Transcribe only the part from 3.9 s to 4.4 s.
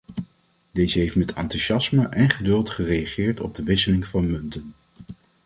van